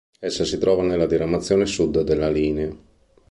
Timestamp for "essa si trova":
0.19-0.81